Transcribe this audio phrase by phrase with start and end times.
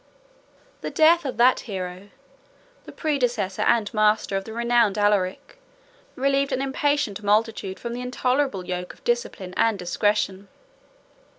[0.81, 2.09] The death of that hero,
[2.85, 5.59] the predecessor and master of the renowned Alaric,
[6.15, 10.47] relieved an impatient multitude from the intolerable yoke of discipline and discretion.